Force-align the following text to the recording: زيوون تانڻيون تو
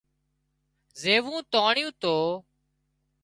زيوون 1.01 1.41
تانڻيون 1.53 1.89
تو 2.01 2.15